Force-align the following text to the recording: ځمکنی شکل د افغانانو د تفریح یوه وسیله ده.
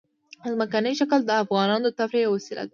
ځمکنی 0.51 0.93
شکل 0.99 1.19
د 1.25 1.31
افغانانو 1.43 1.85
د 1.89 1.95
تفریح 1.99 2.21
یوه 2.25 2.33
وسیله 2.35 2.63
ده. 2.65 2.69